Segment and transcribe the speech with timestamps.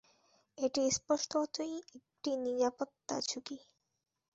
[0.57, 3.57] এটি স্পষ্টতই একটি নিরাপত্তা ঝুঁকি।